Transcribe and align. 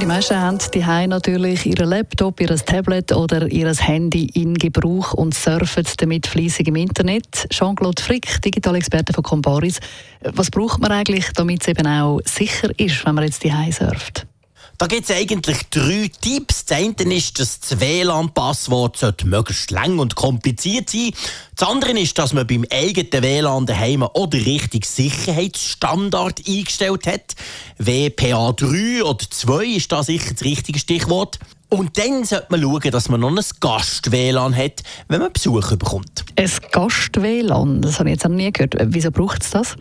die 0.00 0.06
meisten 0.06 0.40
haben 0.40 0.58
die 0.72 0.82
natürlich 1.10 1.66
ihren 1.66 1.90
Laptop, 1.90 2.40
ihr 2.40 2.48
Tablet 2.56 3.12
oder 3.12 3.46
ihr 3.48 3.70
Handy 3.74 4.30
in 4.32 4.54
Gebrauch 4.54 5.12
und 5.12 5.34
surfen 5.34 5.84
damit 5.98 6.26
fließig 6.26 6.68
im 6.68 6.76
Internet. 6.76 7.46
Jean-Claude 7.50 8.02
Frick, 8.02 8.40
Digitalexperte 8.40 9.12
von 9.12 9.22
Comparis. 9.22 9.78
Was 10.22 10.50
braucht 10.50 10.80
man 10.80 10.92
eigentlich, 10.92 11.26
damit 11.34 11.60
es 11.62 11.68
eben 11.68 11.86
auch 11.86 12.20
sicher 12.24 12.70
ist, 12.78 13.04
wenn 13.04 13.14
man 13.14 13.24
jetzt 13.24 13.44
die 13.44 13.52
surft? 13.72 14.26
Da 14.80 14.86
gibt 14.86 15.10
es 15.10 15.14
eigentlich 15.14 15.58
drei 15.68 16.10
Tipps. 16.22 16.64
Das 16.64 16.78
eine 16.78 17.14
ist, 17.14 17.38
dass 17.38 17.60
das 17.60 17.80
WLAN-Passwort 17.80 19.26
möglichst 19.26 19.70
lang 19.70 19.98
und 19.98 20.14
kompliziert 20.14 20.88
sein 20.88 21.10
Das 21.54 21.68
andere 21.68 22.00
ist, 22.00 22.16
dass 22.16 22.32
man 22.32 22.46
beim 22.46 22.64
eigenen 22.70 23.22
WLAN 23.22 23.66
daheim 23.66 24.02
oder 24.02 24.38
richtig 24.38 24.86
Sicherheitsstandard 24.86 26.48
eingestellt 26.48 27.06
hat. 27.06 27.34
WPA3 27.78 29.02
oder 29.02 29.26
2 29.28 29.66
ist 29.66 29.92
da 29.92 30.02
sicher 30.02 30.32
das 30.32 30.44
richtige 30.44 30.78
Stichwort. 30.78 31.38
Und 31.68 31.98
dann 31.98 32.24
sollte 32.24 32.46
man 32.48 32.62
schauen, 32.62 32.90
dass 32.90 33.10
man 33.10 33.20
noch 33.20 33.36
ein 33.36 33.44
Gast-WLAN 33.60 34.56
hat, 34.56 34.82
wenn 35.08 35.20
man 35.20 35.30
Besuch 35.30 35.68
bekommt. 35.76 36.24
Ein 36.36 36.50
Gast-WLAN? 36.72 37.82
Das 37.82 37.98
habe 37.98 38.08
ich 38.08 38.14
jetzt 38.14 38.24
noch 38.24 38.30
nie 38.34 38.50
gehört. 38.50 38.76
Wieso 38.86 39.10
braucht 39.10 39.42
es 39.42 39.50
das? 39.50 39.76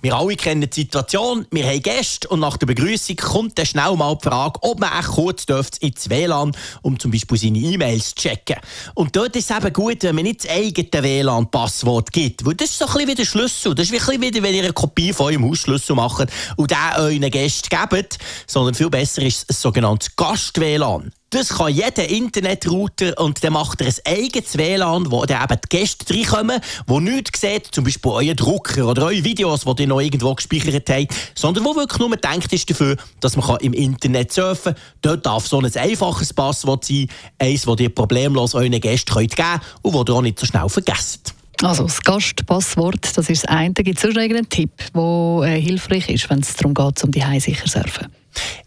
Wir 0.00 0.14
alle 0.14 0.36
kennen 0.36 0.68
die 0.70 0.80
Situation, 0.82 1.46
wir 1.50 1.66
haben 1.66 1.82
Gäste 1.82 2.28
und 2.28 2.38
nach 2.40 2.56
der 2.56 2.66
Begrüßung 2.66 3.16
kommt 3.16 3.58
dann 3.58 3.66
schnell 3.66 3.96
mal 3.96 4.16
die 4.16 4.28
Frage, 4.28 4.60
ob 4.62 4.78
man 4.78 4.90
echt 4.96 5.08
kurz 5.08 5.44
ins 5.80 6.08
WLAN 6.08 6.52
um 6.82 6.98
zum 6.98 7.10
Beispiel 7.10 7.36
seine 7.36 7.58
E-Mails 7.58 8.10
zu 8.10 8.14
checken. 8.14 8.56
Und 8.94 9.16
dort 9.16 9.34
ist 9.34 9.50
es 9.50 9.56
eben 9.56 9.72
gut, 9.72 10.02
wenn 10.04 10.14
man 10.14 10.24
nicht 10.24 10.44
das 10.44 10.50
eigene 10.52 11.02
WLAN-Passwort 11.02 12.12
gibt, 12.12 12.46
weil 12.46 12.54
das 12.54 12.70
ist 12.70 12.78
so 12.78 12.86
ein 12.86 12.92
bisschen 12.92 13.08
wie 13.08 13.14
der 13.16 13.24
Schlüssel. 13.24 13.74
Das 13.74 13.90
ist 13.90 13.92
wie 13.92 14.14
ein 14.14 14.20
bisschen 14.20 14.42
wenn 14.44 14.54
ihr 14.54 14.64
eine 14.64 14.72
Kopie 14.72 15.12
von 15.12 15.26
eurem 15.26 15.44
Hausschlüssel 15.44 15.96
macht 15.96 16.28
und 16.56 16.70
den 16.70 16.76
euren 16.96 17.30
Gästen 17.30 17.68
gebt, 17.68 18.18
sondern 18.46 18.74
viel 18.74 18.90
besser 18.90 19.22
ist 19.22 19.50
ein 19.50 19.54
sogenanntes 19.54 20.14
Gast-WLAN. 20.14 21.12
Das 21.30 21.50
kann 21.50 21.74
jeder 21.74 22.08
Internetrouter 22.08 23.12
und 23.18 23.44
dann 23.44 23.52
macht 23.52 23.82
er 23.82 23.88
ein 23.88 23.94
eigenes 24.06 24.56
WLAN, 24.56 25.12
wo 25.12 25.26
dann 25.26 25.44
eben 25.44 25.60
die 25.62 25.68
Gäste 25.68 26.14
reinkommen, 26.14 26.58
die 26.88 27.00
nichts 27.00 27.42
sehen, 27.42 27.60
zum 27.70 27.84
Beispiel 27.84 28.12
euer 28.12 28.34
Drucker 28.34 28.86
oder 28.86 29.04
eure 29.04 29.22
Videos, 29.24 29.66
die 29.66 29.82
ihr 29.82 29.88
noch 29.88 30.00
irgendwo 30.00 30.34
gespeichert 30.34 30.88
habt, 30.88 31.14
sondern 31.34 31.66
wo 31.66 31.76
wirklich 31.76 31.98
nur 31.98 32.08
gedacht 32.08 32.50
ist 32.50 32.70
dafür, 32.70 32.96
dass 33.20 33.36
man 33.36 33.58
im 33.60 33.74
Internet 33.74 34.32
surfen 34.32 34.72
kann. 34.72 34.82
Dort 35.02 35.26
darf 35.26 35.46
so 35.46 35.60
ein 35.60 35.76
einfaches 35.76 36.32
Passwort 36.32 36.86
sein, 36.86 37.08
eins, 37.38 37.62
das 37.66 37.78
ihr 37.78 37.94
problemlos 37.94 38.54
euren 38.54 38.80
Gästen 38.80 39.14
geben 39.14 39.28
könnt 39.28 39.60
und 39.82 39.94
das 39.94 40.08
ihr 40.08 40.16
auch 40.16 40.22
nicht 40.22 40.40
so 40.40 40.46
schnell 40.46 40.68
vergesst. 40.70 41.34
Also 41.62 41.84
das 41.84 42.02
Gastpasswort, 42.02 43.16
das 43.16 43.28
ist 43.28 43.44
das 43.44 43.50
eine. 43.50 43.74
Gibt 43.74 43.98
es 43.98 44.02
sonst 44.02 44.16
einen 44.16 44.48
Tipp, 44.48 44.70
der 44.94 45.42
äh, 45.42 45.60
hilfreich 45.60 46.08
ist, 46.08 46.30
wenn 46.30 46.40
es 46.40 46.54
darum 46.54 46.72
geht, 46.72 47.02
um 47.02 47.10
die 47.10 47.40
sicher 47.40 47.66
surfen? 47.66 48.06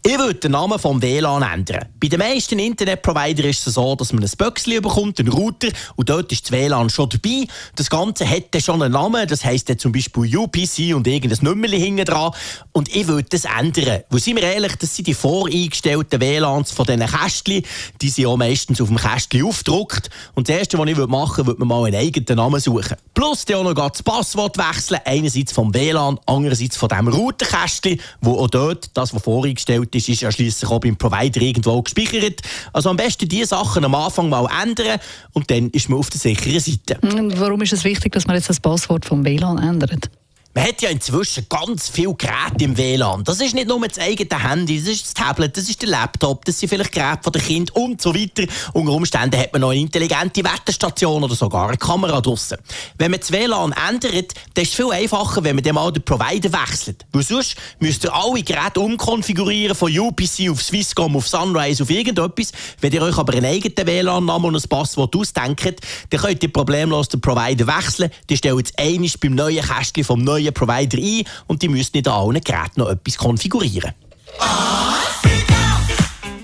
Ich 0.02 0.18
würde 0.18 0.34
den 0.34 0.52
Namen 0.52 0.78
vom 0.78 1.00
WLAN 1.00 1.42
ändern. 1.42 1.86
Bei 2.00 2.08
den 2.08 2.18
meisten 2.18 2.58
Internetprovidern 2.58 3.46
ist 3.46 3.66
es 3.66 3.74
so, 3.74 3.94
dass 3.94 4.12
man 4.12 4.24
ein 4.24 4.30
Böckchen 4.36 4.82
bekommt, 4.82 5.20
einen 5.20 5.28
Router, 5.28 5.68
und 5.94 6.08
dort 6.08 6.32
ist 6.32 6.44
das 6.44 6.52
WLAN 6.52 6.90
schon 6.90 7.08
dabei. 7.08 7.46
Das 7.76 7.88
Ganze 7.88 8.24
hätte 8.24 8.60
schon 8.60 8.82
einen 8.82 8.92
Namen, 8.92 9.26
das 9.28 9.44
heisst 9.44 9.72
zum 9.80 9.92
Beispiel 9.92 10.36
UPC 10.36 10.94
und 10.94 11.06
irgendein 11.06 11.44
Nummerli 11.44 11.80
hinten 11.80 12.04
dran. 12.04 12.32
Und 12.72 12.94
ich 12.94 13.06
würde 13.06 13.28
das 13.30 13.44
ändern. 13.44 14.02
Wo 14.10 14.18
sind 14.18 14.36
wir 14.36 14.42
ehrlich, 14.42 14.74
das 14.76 14.96
sind 14.96 15.06
die 15.06 15.14
voreingestellten 15.14 16.20
WLANs 16.20 16.72
von 16.72 16.86
diesen 16.86 17.06
Kästchen. 17.06 17.62
Die 18.00 18.08
sind 18.08 18.26
auch 18.26 18.36
meistens 18.36 18.80
auf 18.80 18.88
dem 18.88 18.96
Kästchen 18.96 19.44
aufgedruckt. 19.44 20.10
Und 20.34 20.48
das 20.48 20.56
Erste, 20.56 20.78
was 20.78 20.88
ich 20.88 20.96
machen 20.96 21.36
würde, 21.36 21.46
würde 21.46 21.64
man 21.64 21.68
mal 21.68 21.86
einen 21.86 21.96
eigenen 21.96 22.36
Namen 22.36 22.60
suchen. 22.60 22.81
Plus 23.14 23.44
dann 23.44 23.58
auch 23.66 23.74
noch 23.74 23.90
das 23.90 24.02
Passwort 24.02 24.58
wechseln. 24.58 25.00
Einerseits 25.04 25.52
vom 25.52 25.72
WLAN, 25.74 26.18
andererseits 26.26 26.76
von 26.76 26.88
dem 26.88 27.08
Routerkästchen, 27.08 28.00
wo 28.20 28.38
auch 28.38 28.48
dort, 28.48 28.90
das, 28.94 29.14
was 29.14 29.26
eingestellt 29.26 29.94
ist, 29.94 30.08
ist 30.08 30.22
ja 30.22 30.32
schliesslich 30.32 30.70
auch 30.70 30.80
beim 30.80 30.96
Provider 30.96 31.40
irgendwo 31.40 31.82
gespeichert. 31.82 32.40
Also 32.72 32.90
am 32.90 32.96
besten 32.96 33.28
diese 33.28 33.46
Sachen 33.46 33.84
am 33.84 33.94
Anfang 33.94 34.28
mal 34.28 34.48
ändern 34.62 34.98
und 35.32 35.50
dann 35.50 35.70
ist 35.70 35.88
man 35.88 35.98
auf 35.98 36.10
der 36.10 36.20
sicheren 36.20 36.60
Seite. 36.60 36.98
Und 37.02 37.38
warum 37.38 37.60
ist 37.62 37.72
es 37.72 37.84
wichtig, 37.84 38.12
dass 38.12 38.26
man 38.26 38.36
jetzt 38.36 38.48
das 38.48 38.60
Passwort 38.60 39.04
vom 39.04 39.24
WLAN 39.24 39.58
ändert? 39.58 40.10
Man 40.54 40.64
hat 40.64 40.82
ja 40.82 40.90
inzwischen 40.90 41.46
ganz 41.48 41.88
viele 41.88 42.12
Geräte 42.12 42.64
im 42.64 42.76
WLAN. 42.76 43.24
Das 43.24 43.40
ist 43.40 43.54
nicht 43.54 43.68
nur 43.68 43.88
das 43.88 43.98
eigene 43.98 44.50
Handy, 44.50 44.78
das 44.78 44.88
ist 44.88 45.06
das 45.06 45.14
Tablet, 45.14 45.56
das 45.56 45.66
ist 45.66 45.80
der 45.80 45.88
Laptop, 45.88 46.44
das 46.44 46.60
sind 46.60 46.68
vielleicht 46.68 46.92
Geräte 46.92 47.20
von 47.22 47.32
den 47.32 47.40
Kind 47.40 47.74
und 47.74 48.02
so 48.02 48.14
weiter. 48.14 48.44
Unter 48.74 48.92
Umständen 48.92 49.40
hat 49.40 49.50
man 49.54 49.62
noch 49.62 49.70
eine 49.70 49.80
intelligente 49.80 50.44
Wetterstation 50.44 51.24
oder 51.24 51.34
sogar 51.34 51.68
eine 51.68 51.78
Kamera 51.78 52.20
draussen. 52.20 52.58
Wenn 52.98 53.12
man 53.12 53.20
das 53.20 53.32
WLAN 53.32 53.72
ändert, 53.88 54.34
dann 54.52 54.62
ist 54.64 54.72
es 54.72 54.74
viel 54.74 54.92
einfacher, 54.92 55.42
wenn 55.42 55.56
man 55.56 55.64
dann 55.64 55.74
mal 55.74 55.90
den 55.90 56.02
Provider 56.02 56.52
wechselt. 56.52 57.06
Weil 57.12 57.22
sonst 57.22 57.56
müsst 57.80 58.04
ihr 58.04 58.14
alle 58.14 58.42
Geräte 58.42 58.80
umkonfigurieren, 58.80 59.74
von 59.74 59.98
UPC 59.98 60.50
auf 60.50 60.60
Swisscom, 60.60 61.16
auf 61.16 61.28
Sunrise, 61.28 61.82
auf 61.82 61.88
irgendetwas. 61.88 62.52
Wenn 62.78 62.92
ihr 62.92 63.00
euch 63.00 63.16
aber 63.16 63.32
einen 63.32 63.46
eigenen 63.46 63.86
WLAN-Namen 63.86 64.54
und 64.54 64.62
ein 64.62 64.68
Passwort 64.68 65.16
ausdenkt, 65.16 65.80
dann 66.10 66.20
könnt 66.20 66.42
ihr 66.42 66.52
problemlos 66.52 67.08
den 67.08 67.22
Provider 67.22 67.66
wechseln. 67.66 68.10
Die 68.28 68.36
stellen 68.36 68.58
jetzt 68.58 68.78
einiges 68.78 69.16
beim 69.16 69.34
neuen 69.34 69.64
Kästchen 69.64 70.04
vom 70.04 70.22
neuen 70.22 70.41
neuen 70.42 70.54
Provider 70.54 70.98
ein 70.98 71.24
und 71.46 71.62
die 71.62 71.68
müssen 71.68 71.90
nicht 71.94 72.08
an 72.08 72.14
allen 72.14 72.40
Geräten 72.40 72.80
noch 72.80 72.90
etwas 72.90 73.16
konfigurieren. 73.16 73.92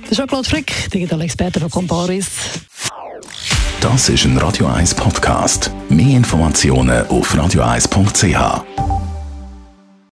Das 0.02 0.12
ist 0.12 0.16
Jean-Claude 0.16 0.48
Frick, 0.48 0.90
digitaler 0.90 1.24
Experte 1.24 1.60
von 1.60 1.70
Comparis. 1.70 2.26
Das 3.80 4.08
ist 4.08 4.24
ein 4.24 4.36
Radio 4.38 4.66
1 4.66 4.94
Podcast. 4.94 5.70
Mehr 5.88 6.16
Informationen 6.16 7.06
auf 7.08 7.34
radio1.ch. 7.34 8.87